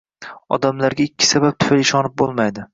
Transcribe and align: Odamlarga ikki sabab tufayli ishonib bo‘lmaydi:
Odamlarga 0.57 1.05
ikki 1.09 1.29
sabab 1.33 1.61
tufayli 1.61 1.87
ishonib 1.89 2.19
bo‘lmaydi: 2.25 2.69